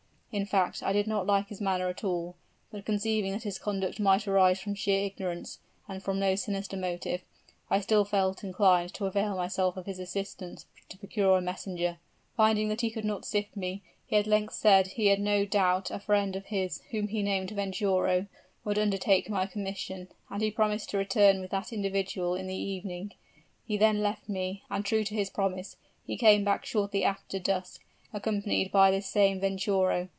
[0.33, 2.35] In fact, I did not like his manner at all;
[2.71, 7.19] but conceiving that his conduct might arise from sheer ignorance, and from no sinister motive,
[7.69, 11.97] I still felt inclined to avail myself of his assistance to procure a messenger.
[12.37, 15.43] Finding that he could not sift me, he at length said that he had no
[15.43, 18.25] doubt a friend of his, whom he named Venturo,
[18.63, 23.11] would undertake my commission, and he promised to return with that individual in the evening.
[23.67, 25.75] He then left me, and true to his promise,
[26.07, 27.83] he came back shortly after dusk,
[28.13, 30.07] accompanied by this same Venturo.